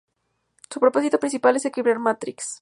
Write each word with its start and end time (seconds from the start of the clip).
Su 0.71 0.79
propósito 0.79 1.19
principal 1.19 1.57
es 1.57 1.65
equilibrar 1.65 1.99
Matrix. 1.99 2.59